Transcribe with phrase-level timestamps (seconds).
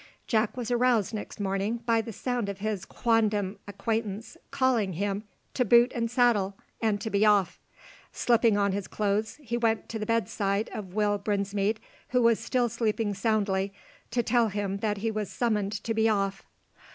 [0.25, 5.63] Jack was aroused next morning by the sound of his quondam acquaintance calling him to
[5.63, 7.59] "boot and saddle," and to be off.
[8.11, 11.79] Slipping on his clothes, he went to the bedside of Will Brinsmead,
[12.09, 13.73] who was still sleeping soundly,
[14.09, 16.47] to tell him that he was summoned to be off.